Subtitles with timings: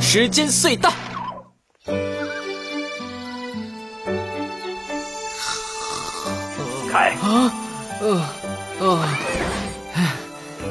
[0.00, 0.90] 时间隧道，
[6.90, 7.10] 凯。
[7.20, 7.52] 啊，
[8.00, 8.22] 呃
[8.80, 9.04] 呃，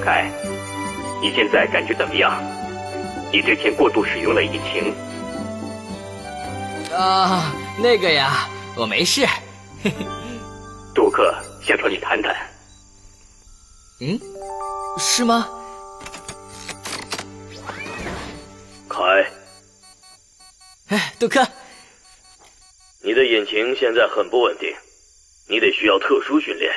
[0.03, 0.31] 凯，
[1.21, 2.41] 你现在感觉怎么样？
[3.31, 4.91] 你之前过度使用了引擎，
[6.95, 9.25] 啊，那个呀，我没事。
[9.83, 10.05] 嘿嘿，
[10.93, 12.33] 杜克想找你谈谈。
[13.99, 14.19] 嗯，
[14.97, 15.49] 是吗？
[18.87, 19.01] 凯，
[20.87, 21.45] 哎，杜克，
[23.01, 24.73] 你的引擎现在很不稳定，
[25.49, 26.71] 你得需要特殊训练。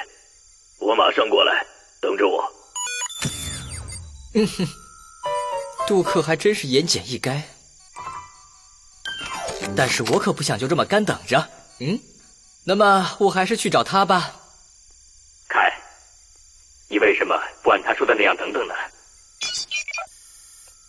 [0.80, 1.64] 我马上过来，
[2.00, 2.44] 等着我。
[4.34, 4.66] 嗯哼，
[5.86, 7.40] 杜克还真是言简意赅。
[9.76, 11.48] 但是我可不想就这么干等着。
[11.80, 11.98] 嗯，
[12.64, 14.32] 那么我还是去找他吧。
[15.48, 15.72] 凯，
[16.88, 18.74] 你为什么不按他说的那样等等呢？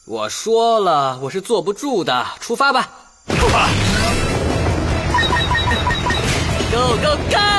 [0.07, 2.89] 我说了，我是坐不住的，出发吧
[3.27, 3.69] 出发
[6.71, 7.58] ！！Go go go！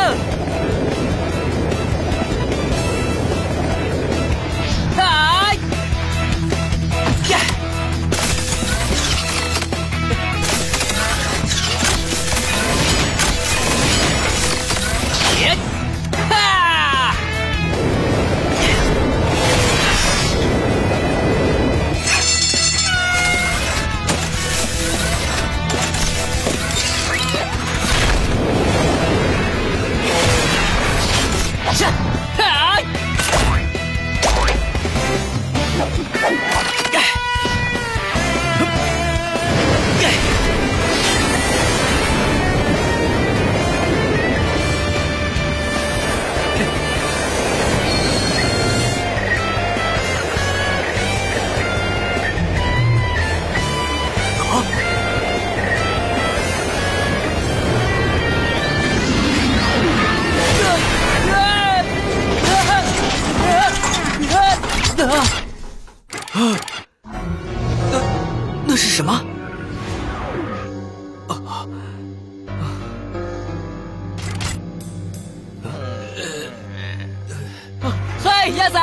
[78.60, 78.78] 鸭仔！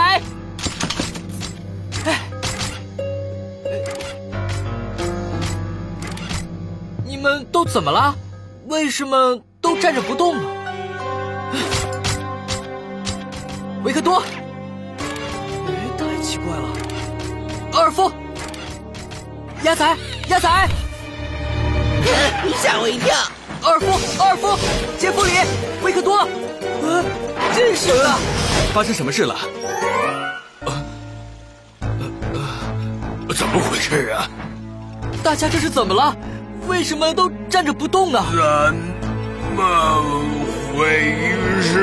[2.05, 2.19] 哎，
[7.05, 8.16] 你们都怎么了？
[8.69, 10.49] 为什么都站着不动呢？
[13.84, 14.25] 维克多，哎，
[15.96, 16.69] 太奇怪了。
[17.73, 18.11] 奥尔夫，
[19.61, 19.96] 鸭仔，
[20.28, 20.49] 鸭仔，
[22.43, 23.16] 你吓我一跳！
[23.61, 23.91] 奥尔夫，
[24.23, 24.57] 奥尔夫，
[24.97, 25.34] 杰弗里，
[25.84, 26.28] 维克多，
[26.81, 27.03] 呃，
[27.55, 28.47] 这是什么？
[28.73, 29.35] 发生什么事了？
[33.35, 34.29] 怎么回事啊？
[35.23, 36.16] 大家这是怎么了？
[36.67, 38.23] 为什么都站着不动呢？
[38.31, 38.37] 怎
[39.55, 40.03] 么
[40.75, 41.16] 回
[41.61, 41.79] 事？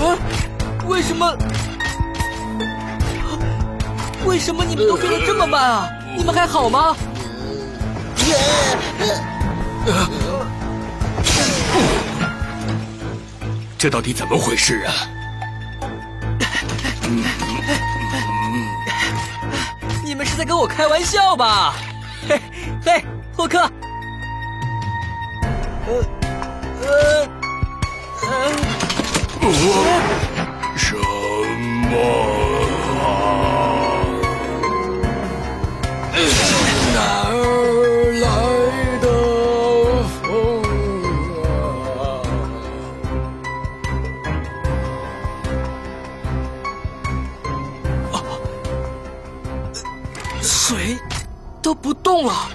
[0.00, 0.18] 啊？
[0.86, 1.36] 为什么？
[4.26, 5.88] 为什么你们都变得这么慢啊？
[6.16, 6.96] 你们还好吗？
[13.84, 14.94] 这到底怎么回事啊？
[20.02, 21.74] 你们是在跟我开玩笑吧？
[22.26, 22.40] 嘿，
[22.82, 23.04] 嘿，
[23.36, 23.58] 霍克，
[25.86, 26.02] 呃，
[26.80, 27.28] 呃，
[28.22, 29.48] 呃，
[30.74, 31.94] 什么
[33.02, 33.83] 啊？
[52.14, 52.53] 动了。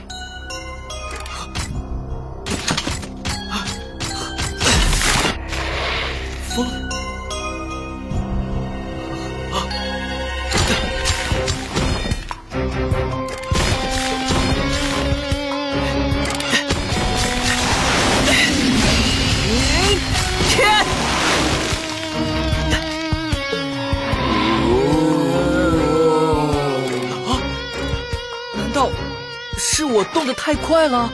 [30.41, 30.97] 太快了？
[30.97, 31.11] 啊！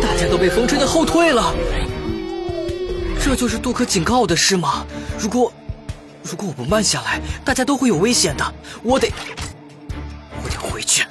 [0.00, 1.52] 大家都被风吹得后退了。
[3.22, 4.86] 这就是杜克警告的事吗？
[5.18, 5.52] 如果
[6.22, 8.54] 如果我不慢下来，大家都会有危险的。
[8.82, 9.12] 我得
[10.42, 11.04] 我得回去。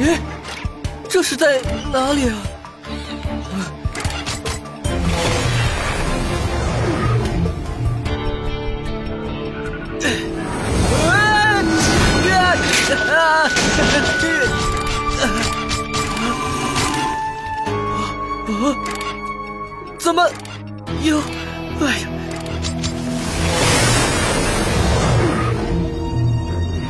[0.00, 0.20] 哎，
[1.08, 1.60] 这是在
[1.92, 2.28] 哪里？
[2.28, 2.36] 啊！
[20.08, 20.26] 怎么
[21.02, 21.18] 又？
[21.18, 21.98] 哎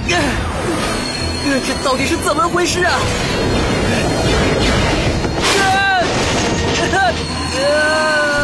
[0.09, 0.21] 呀！
[1.67, 2.95] 这到底是怎么回事啊？
[7.59, 8.38] 啊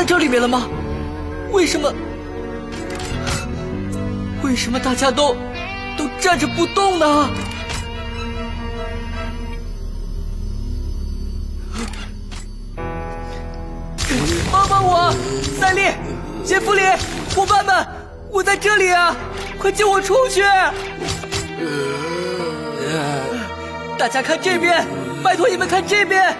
[0.00, 0.66] 在这里面了吗？
[1.52, 1.92] 为什么？
[4.42, 5.36] 为什么大家都
[5.94, 7.28] 都站着不动呢？
[14.50, 15.14] 帮帮我，
[15.60, 15.92] 赛利、
[16.46, 16.80] 杰弗里，
[17.36, 17.86] 伙伴们，
[18.30, 19.14] 我在这里啊！
[19.58, 20.42] 快救我出去！
[23.98, 24.82] 大家看这边，
[25.22, 26.34] 拜托你们看这边！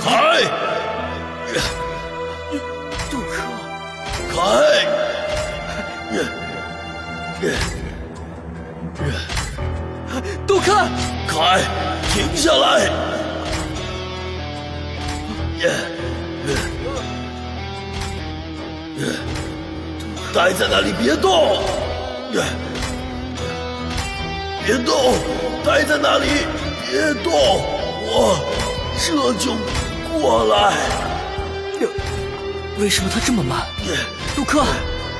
[0.00, 0.08] 开！
[3.10, 3.32] 杜克，
[4.30, 4.36] 开！
[10.46, 10.66] 杜克，
[11.26, 11.60] 开！
[12.12, 12.90] 停下来！
[20.34, 21.58] 待在那里，别动！
[24.64, 25.14] 别动！
[25.64, 26.26] 待在那里，
[26.86, 27.32] 别动！
[28.10, 28.38] 我
[28.98, 29.52] 这就
[30.20, 30.74] 过来。
[32.78, 33.66] 为什么他这么慢？
[34.36, 34.64] 杜克，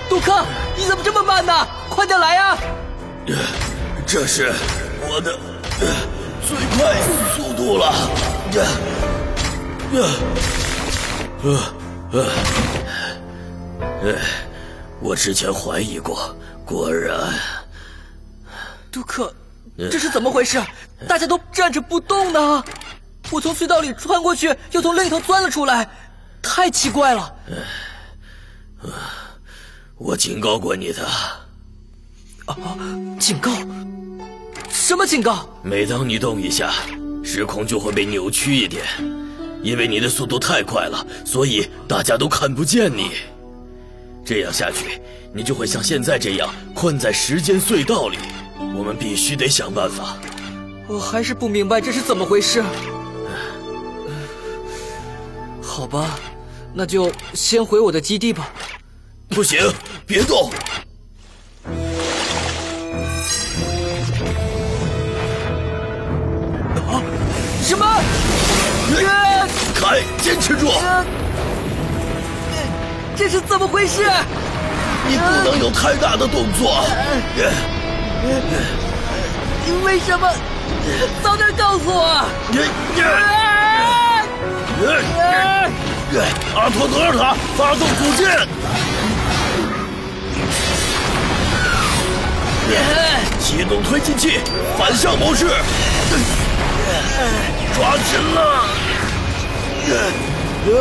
[0.09, 0.44] 杜克，
[0.77, 1.53] 你怎么这么慢呢？
[1.89, 2.58] 快点来呀！
[4.06, 4.53] 这是
[5.03, 5.37] 我的
[6.46, 6.94] 最快
[7.34, 7.93] 速度了。
[15.01, 16.34] 我之前怀疑过，
[16.65, 17.19] 果然。
[18.93, 19.34] 杜克，
[19.77, 20.63] 这是怎么回事？
[21.08, 22.65] 大家都站着不动呢。
[23.31, 25.89] 我从隧道里穿过去，又从另一头钻了出来，
[26.43, 27.35] 太奇怪了。
[29.97, 31.05] 我警告过你的。
[32.47, 32.56] 啊！
[33.20, 33.51] 警告？
[34.70, 35.47] 什么警告？
[35.63, 36.73] 每当你动一下，
[37.23, 38.87] 时空就会被扭曲一点，
[39.63, 43.11] 因为你的速度太快了，所以大家都看不见你。
[44.25, 45.01] 这样下去，
[45.35, 48.17] 你就会像现在这样困在时间隧道里。
[48.75, 50.17] 我们必须得想办法。
[50.87, 52.63] 我还是不明白这是怎么回事。
[55.79, 56.19] 好吧，
[56.75, 58.49] 那就先回我的基地吧。
[59.29, 59.61] 不行，
[60.05, 60.51] 别动！
[66.89, 66.99] 啊！
[67.63, 67.87] 什么？
[69.73, 70.67] 凯，坚持住！
[73.15, 74.03] 这是怎么回事？
[75.06, 76.85] 你不能有太大的动作。
[79.65, 80.29] 你为什么
[81.23, 83.47] 早点告诉我？
[86.55, 88.47] 阿托德尔塔，发动组件！
[93.41, 94.39] 启动推进器，
[94.79, 95.47] 反向模式！
[97.75, 98.41] 抓紧了！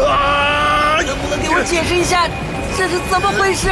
[0.06, 2.27] 啊能不能给我解释一下
[2.77, 3.70] 这是怎么回事？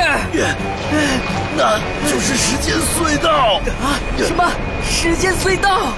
[1.58, 1.77] 那
[2.10, 3.62] 就是时间隧道。
[3.84, 4.00] 啊！
[4.17, 4.50] 什么
[4.89, 5.94] 时间隧道？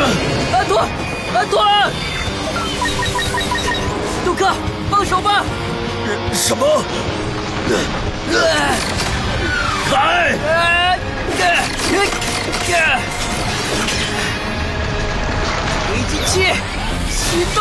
[0.00, 0.78] 阿托，
[1.34, 1.90] 阿托，阿托！
[4.24, 4.52] 杜克，
[4.90, 5.44] 放手吧！
[6.32, 6.82] 什么？
[9.90, 10.38] 凯！
[15.86, 16.32] 推进器
[17.10, 17.60] 启动！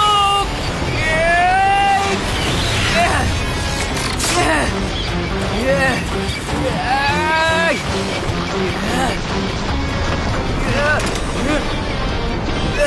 [12.80, 12.86] 杜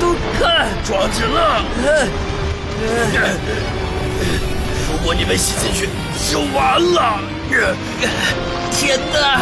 [0.00, 0.06] 克！
[0.06, 0.48] 杜克！
[0.84, 1.62] 抓紧了！
[4.90, 5.88] 如果你没吸进去，
[6.32, 7.20] 就完了！
[8.72, 9.40] 天哪！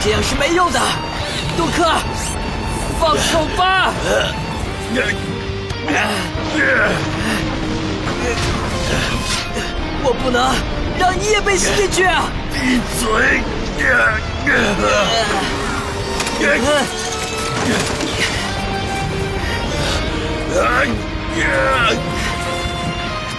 [0.00, 0.78] 这样是没用的，
[1.56, 1.90] 杜克，
[3.00, 3.92] 放手吧！
[10.02, 10.54] 我不能
[10.98, 12.24] 让你也被吸进去啊！
[12.52, 13.42] 闭嘴！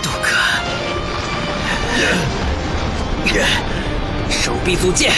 [0.01, 0.27] 杜克，
[4.29, 5.11] 手臂组件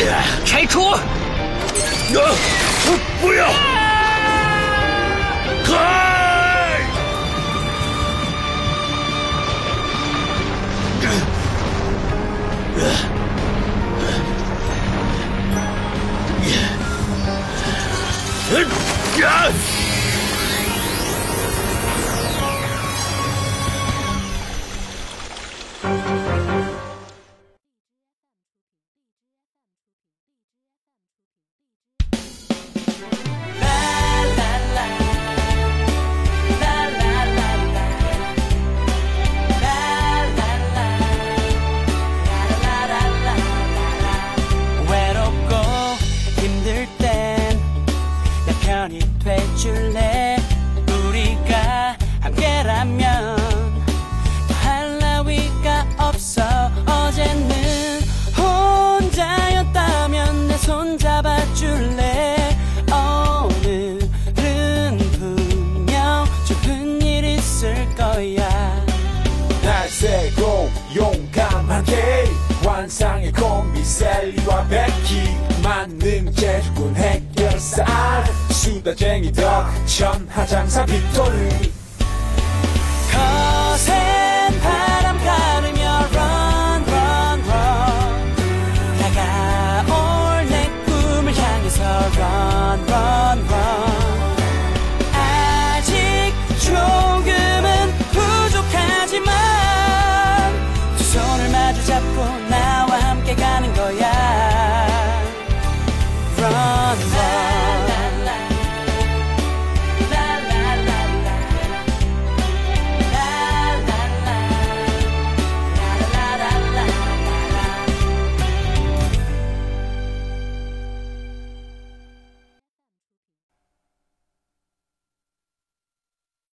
[0.46, 0.96] 拆除！
[3.22, 3.50] 不要！
[5.64, 5.72] 开！
[18.52, 18.68] 嗯，
[19.24, 19.52] 啊！
[48.94, 50.38] 편이 돼줄래?
[50.88, 53.38] 우리가 함께라면
[54.48, 56.44] 더할 나위가 없어.
[56.86, 58.02] 어제는
[58.38, 62.58] 혼자였다면 내 손 잡아줄래?
[62.92, 68.86] 오늘은 분명 좋은 일 있을 거야.
[69.64, 72.26] 날새고 용감하게
[72.64, 75.36] 환상의 콤비 셀리와 베키
[78.64, 81.73] 수다쟁이 덕 천하장사 빅토르